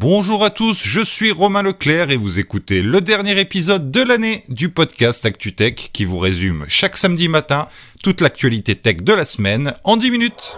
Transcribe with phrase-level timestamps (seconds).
[0.00, 4.44] Bonjour à tous, je suis Romain Leclerc et vous écoutez le dernier épisode de l'année
[4.48, 7.68] du podcast ActuTech qui vous résume chaque samedi matin
[8.02, 10.56] toute l'actualité tech de la semaine en 10 minutes.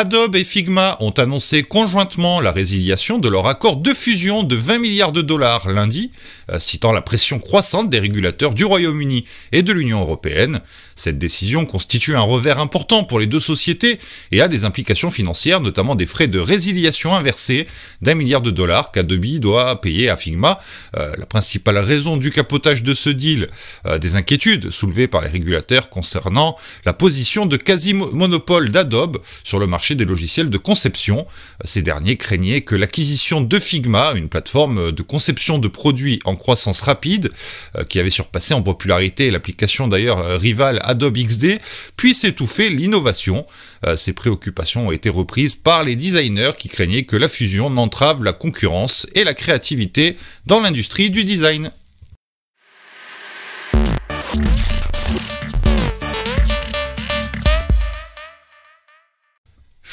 [0.00, 4.78] Adobe et Figma ont annoncé conjointement la résiliation de leur accord de fusion de 20
[4.78, 6.10] milliards de dollars lundi,
[6.58, 10.62] citant la pression croissante des régulateurs du Royaume-Uni et de l'Union européenne.
[10.96, 13.98] Cette décision constitue un revers important pour les deux sociétés
[14.32, 17.66] et a des implications financières, notamment des frais de résiliation inversés
[18.02, 20.58] d'un milliard de dollars qu'Adobe doit payer à Figma.
[20.98, 23.48] Euh, la principale raison du capotage de ce deal,
[23.86, 29.66] euh, des inquiétudes soulevées par les régulateurs concernant la position de quasi-monopole d'Adobe sur le
[29.66, 31.26] marché des logiciels de conception.
[31.64, 36.80] Ces derniers craignaient que l'acquisition de Figma, une plateforme de conception de produits en croissance
[36.80, 37.30] rapide,
[37.76, 41.58] euh, qui avait surpassé en popularité l'application d'ailleurs euh, rivale Adobe XD,
[41.96, 43.46] puisse étouffer l'innovation.
[43.86, 48.22] Euh, ces préoccupations ont été reprises par les designers qui craignaient que la fusion n'entrave
[48.22, 51.70] la concurrence et la créativité dans l'industrie du design.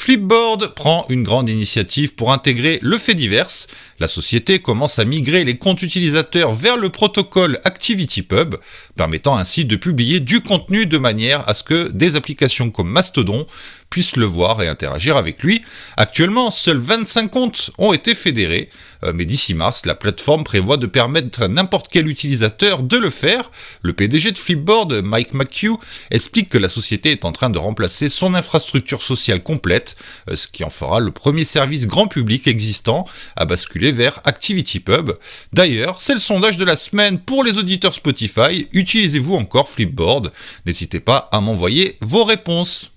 [0.00, 3.50] Flipboard prend une grande initiative pour intégrer le fait divers.
[3.98, 8.54] La société commence à migrer les comptes utilisateurs vers le protocole ActivityPub,
[8.98, 13.46] permettant ainsi de publier du contenu de manière à ce que des applications comme Mastodon
[13.90, 15.62] puissent le voir et interagir avec lui.
[15.96, 18.68] Actuellement, seuls 25 comptes ont été fédérés,
[19.04, 23.08] euh, mais d'ici mars, la plateforme prévoit de permettre à n'importe quel utilisateur de le
[23.08, 23.50] faire.
[23.82, 25.78] Le PDG de Flipboard, Mike McHugh,
[26.10, 29.96] explique que la société est en train de remplacer son infrastructure sociale complète,
[30.28, 35.12] euh, ce qui en fera le premier service grand public existant à basculer vers ActivityPub.
[35.52, 38.68] D'ailleurs, c'est le sondage de la semaine pour les auditeurs Spotify.
[38.88, 40.32] Utilisez-vous encore Flipboard?
[40.64, 42.92] N'hésitez pas à m'envoyer vos réponses.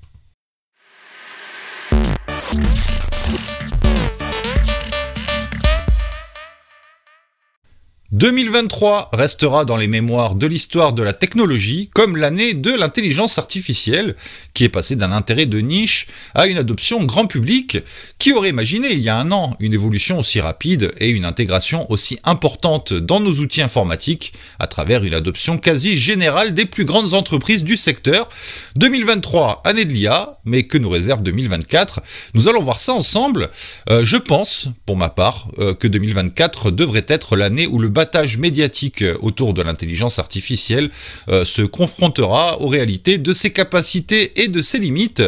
[8.12, 14.18] 2023 restera dans les mémoires de l'histoire de la technologie comme l'année de l'intelligence artificielle,
[14.54, 17.78] qui est passée d'un intérêt de niche à une adoption grand public.
[18.20, 21.90] Qui aurait imaginé il y a un an une évolution aussi rapide et une intégration
[21.90, 27.14] aussi importante dans nos outils informatiques à travers une adoption quasi générale des plus grandes
[27.14, 28.28] entreprises du secteur
[28.76, 32.02] 2023, année de l'IA, mais que nous réserve 2024
[32.34, 33.52] Nous allons voir ça ensemble.
[33.90, 38.40] Euh, je pense, pour ma part, euh, que 2024 devrait être l'année où le battage
[38.40, 40.90] médiatique autour de l'intelligence artificielle
[41.30, 45.22] euh, se confrontera aux réalités de ses capacités et de ses limites.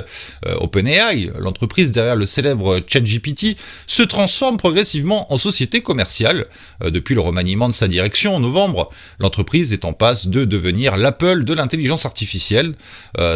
[0.47, 6.47] Euh, OpenAI, l'entreprise derrière le célèbre ChatGPT, se transforme progressivement en société commerciale.
[6.83, 10.97] Euh, depuis le remaniement de sa direction en novembre, l'entreprise est en passe de devenir
[10.97, 12.73] l'Apple de l'intelligence artificielle.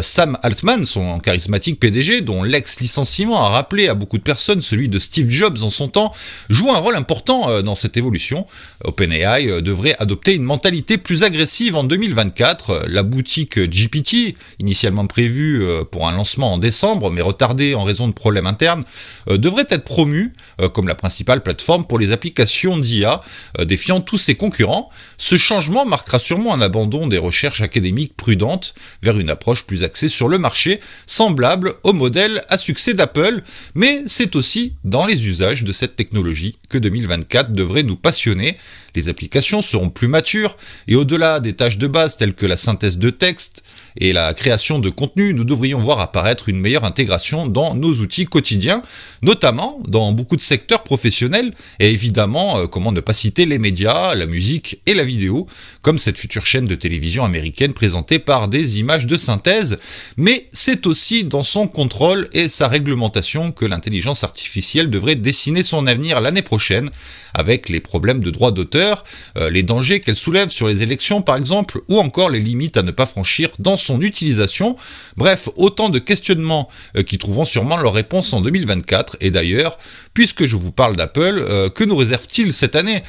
[0.02, 4.98] Sam Altman, son charismatique PDG, dont l'ex-licenciement a rappelé à beaucoup de personnes celui de
[4.98, 6.12] Steve Jobs en son temps,
[6.50, 8.46] joue un rôle important dans cette évolution.
[8.84, 12.84] OpenAI euh, devrait adopter une mentalité plus agressive en 2024.
[12.88, 18.08] La boutique GPT, initialement prévue euh, pour un lancement en décembre, mais retardée en raison
[18.08, 18.84] de problèmes internes,
[19.28, 20.32] euh, devrait être promue
[20.72, 23.20] comme la principale plateforme pour les applications d'IA,
[23.60, 24.90] défiant tous ses concurrents.
[25.20, 30.08] Ce changement marquera sûrement un abandon des recherches académiques prudentes vers une approche plus axée
[30.08, 33.42] sur le marché, semblable au modèle à succès d'Apple,
[33.74, 38.56] mais c'est aussi dans les usages de cette technologie que 2024 devrait nous passionner.
[38.94, 40.56] Les applications seront plus matures
[40.86, 43.64] et au-delà des tâches de base telles que la synthèse de texte
[43.98, 48.26] et la création de contenu, nous devrions voir apparaître une meilleure intégration dans nos outils
[48.26, 48.82] quotidiens,
[49.22, 54.14] notamment dans beaucoup de secteurs professionnels et évidemment, euh, comment ne pas citer les médias,
[54.14, 55.46] la musique et la vidéo,
[55.82, 59.78] comme cette future chaîne de télévision américaine présentée par des images de synthèse,
[60.16, 65.86] mais c'est aussi dans son contrôle et sa réglementation que l'intelligence artificielle devrait dessiner son
[65.86, 66.90] avenir l'année prochaine,
[67.34, 69.04] avec les problèmes de droit d'auteur,
[69.36, 72.82] euh, les dangers qu'elle soulève sur les élections par exemple, ou encore les limites à
[72.82, 74.76] ne pas franchir dans son utilisation.
[75.16, 79.16] Bref, autant de questionnements euh, qui trouveront sûrement leur réponse en 2024.
[79.20, 79.78] Et d'ailleurs,
[80.14, 83.02] puisque je vous parle d'Apple, euh, que nous réserve-t-il cette année?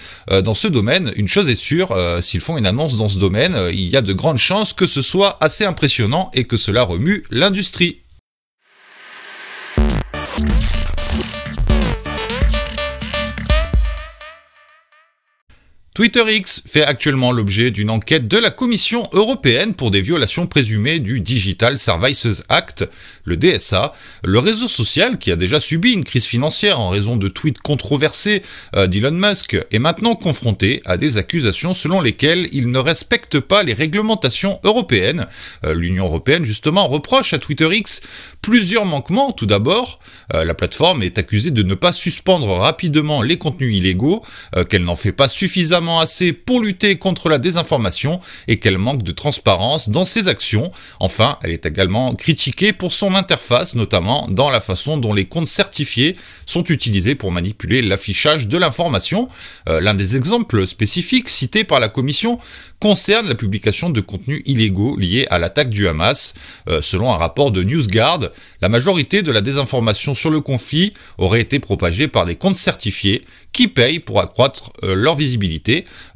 [0.43, 3.87] Dans ce domaine Une chose est sûre, s'ils font une annonce dans ce domaine, il
[3.87, 8.01] y a de grandes chances que ce soit assez impressionnant et que cela remue l'industrie.
[15.99, 20.99] Twitter X fait actuellement l'objet d'une enquête de la Commission européenne pour des violations présumées
[20.99, 22.89] du Digital Services Act,
[23.25, 23.93] le DSA,
[24.23, 28.43] le réseau social qui a déjà subi une crise financière en raison de tweets controversés
[28.77, 33.63] euh, d'Elon Musk est maintenant confronté à des accusations selon lesquelles il ne respecte pas
[33.63, 35.27] les réglementations européennes.
[35.65, 37.99] Euh, L'Union européenne justement reproche à Twitter X
[38.41, 39.33] plusieurs manquements.
[39.33, 39.99] Tout d'abord,
[40.33, 44.23] euh, la plateforme est accusée de ne pas suspendre rapidement les contenus illégaux,
[44.69, 49.11] qu'elle n'en fait pas suffisamment assez pour lutter contre la désinformation et qu'elle manque de
[49.11, 50.69] transparence dans ses actions.
[50.99, 55.47] Enfin, elle est également critiquée pour son interface, notamment dans la façon dont les comptes
[55.47, 56.15] certifiés
[56.45, 59.29] sont utilisés pour manipuler l'affichage de l'information.
[59.67, 62.37] Euh, l'un des exemples spécifiques cités par la Commission
[62.79, 66.33] concerne la publication de contenus illégaux liés à l'attaque du Hamas.
[66.69, 68.29] Euh, selon un rapport de NewsGuard,
[68.61, 73.25] la majorité de la désinformation sur le conflit aurait été propagée par des comptes certifiés
[73.51, 75.68] qui payent pour accroître euh, leur visibilité.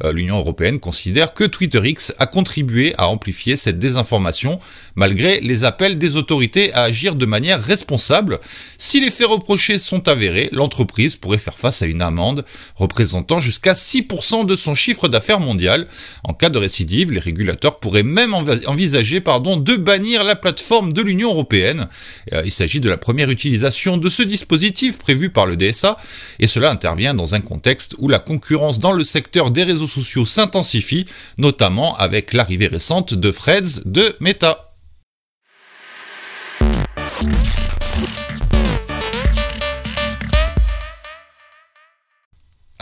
[0.03, 4.59] Euh, L'Union européenne considère que Twitter X a contribué à amplifier cette désinformation
[4.95, 8.39] malgré les appels des autorités à agir de manière responsable.
[8.77, 12.45] Si les faits reprochés sont avérés, l'entreprise pourrait faire face à une amende
[12.75, 15.87] représentant jusqu'à 6% de son chiffre d'affaires mondial.
[16.23, 21.29] En cas de récidive, les régulateurs pourraient même envisager de bannir la plateforme de l'Union
[21.29, 21.87] européenne.
[22.33, 25.97] Euh, il s'agit de la première utilisation de ce dispositif prévu par le DSA,
[26.39, 30.25] et cela intervient dans un contexte où la concurrence dans le secteur des réseaux sociaux
[30.25, 31.05] s'intensifie,
[31.37, 34.72] notamment avec l'arrivée récente de Freds de Meta.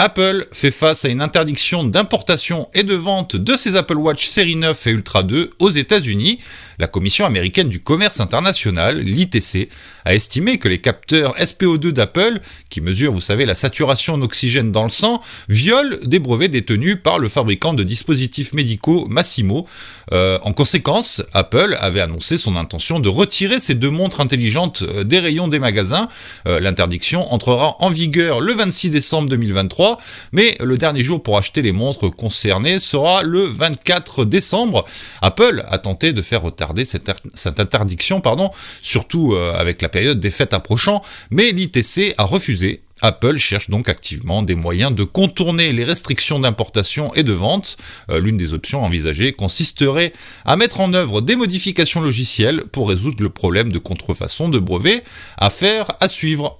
[0.03, 4.55] Apple fait face à une interdiction d'importation et de vente de ses Apple Watch série
[4.55, 6.39] 9 et Ultra 2 aux États-Unis.
[6.79, 9.69] La Commission américaine du commerce international, l'ITC,
[10.03, 12.39] a estimé que les capteurs SPO2 d'Apple,
[12.71, 16.97] qui mesurent, vous savez, la saturation en oxygène dans le sang, violent des brevets détenus
[17.03, 19.67] par le fabricant de dispositifs médicaux Massimo.
[20.11, 25.03] Euh, en conséquence, Apple avait annoncé son intention de retirer ces deux montres intelligentes euh,
[25.03, 26.09] des rayons des magasins.
[26.47, 29.90] Euh, l'interdiction entrera en vigueur le 26 décembre 2023
[30.31, 34.85] mais le dernier jour pour acheter les montres concernées sera le 24 décembre.
[35.21, 37.09] Apple a tenté de faire retarder cette,
[37.59, 38.51] interdiction, pardon,
[38.81, 43.89] surtout euh, avec la période des fêtes approchant, mais l'ITC a refusé Apple cherche donc
[43.89, 47.77] activement des moyens de contourner les restrictions d'importation et de vente.
[48.09, 50.13] Euh, l'une des options envisagées consisterait
[50.45, 55.03] à mettre en œuvre des modifications logicielles pour résoudre le problème de contrefaçon de brevets.
[55.37, 56.59] Affaire à suivre.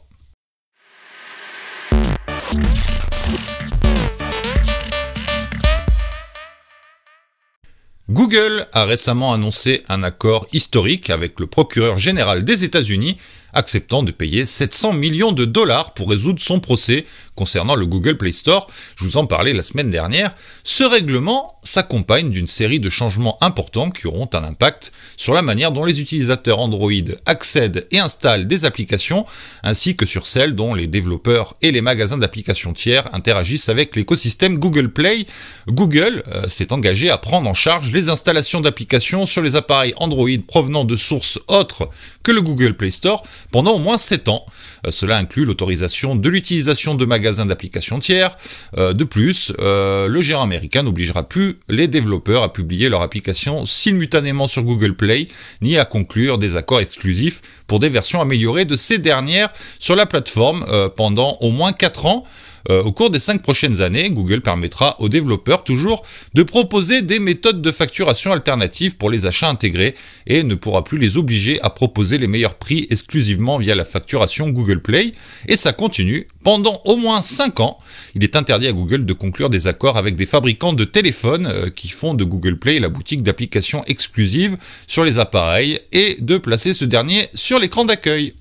[8.11, 13.15] Google a récemment annoncé un accord historique avec le procureur général des États-Unis
[13.53, 17.05] acceptant de payer 700 millions de dollars pour résoudre son procès
[17.36, 18.68] concernant le Google Play Store.
[18.95, 20.33] Je vous en parlais la semaine dernière.
[20.63, 25.72] Ce règlement s'accompagne d'une série de changements importants qui auront un impact sur la manière
[25.72, 26.92] dont les utilisateurs Android
[27.25, 29.25] accèdent et installent des applications,
[29.63, 34.57] ainsi que sur celle dont les développeurs et les magasins d'applications tiers interagissent avec l'écosystème
[34.57, 35.25] Google Play.
[35.68, 40.30] Google euh, s'est engagé à prendre en charge les installations d'applications sur les appareils Android
[40.48, 41.89] provenant de sources autres
[42.24, 44.45] que le Google Play Store pendant au moins 7 ans.
[44.88, 48.38] Euh, cela inclut l'autorisation de l'utilisation de magasins d'applications tiers.
[48.78, 53.66] Euh, de plus, euh, le gérant américain n'obligera plus les développeurs à publier leur application
[53.66, 55.28] simultanément sur Google Play,
[55.62, 59.50] ni à conclure des accords exclusifs pour des versions améliorées de ces dernières
[59.80, 62.25] sur la plateforme pendant au moins 4 ans.
[62.69, 66.03] Euh, au cours des cinq prochaines années, Google permettra aux développeurs toujours
[66.33, 69.95] de proposer des méthodes de facturation alternatives pour les achats intégrés
[70.27, 74.49] et ne pourra plus les obliger à proposer les meilleurs prix exclusivement via la facturation
[74.49, 75.13] Google Play.
[75.47, 77.77] Et ça continue pendant au moins 5 ans.
[78.15, 81.69] Il est interdit à Google de conclure des accords avec des fabricants de téléphones euh,
[81.69, 86.73] qui font de Google Play la boutique d'applications exclusives sur les appareils et de placer
[86.73, 88.33] ce dernier sur l'écran d'accueil.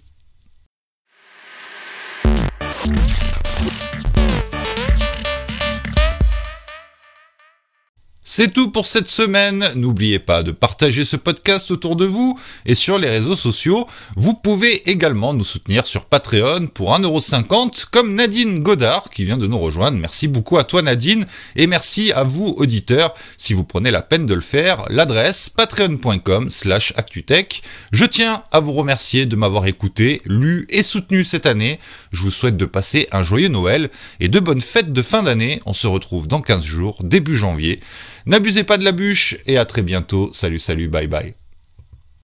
[8.32, 9.72] C'est tout pour cette semaine.
[9.74, 13.88] N'oubliez pas de partager ce podcast autour de vous et sur les réseaux sociaux.
[14.14, 19.48] Vous pouvez également nous soutenir sur Patreon pour 1,50€ comme Nadine Godard qui vient de
[19.48, 19.98] nous rejoindre.
[19.98, 24.26] Merci beaucoup à toi Nadine et merci à vous auditeurs si vous prenez la peine
[24.26, 24.84] de le faire.
[24.90, 27.62] L'adresse patreon.com slash actutech.
[27.90, 31.80] Je tiens à vous remercier de m'avoir écouté, lu et soutenu cette année.
[32.10, 35.60] Je vous souhaite de passer un joyeux Noël et de bonnes fêtes de fin d'année.
[35.66, 37.80] On se retrouve dans 15 jours, début janvier.
[38.26, 40.30] N'abusez pas de la bûche et à très bientôt.
[40.32, 41.39] Salut, salut, bye bye.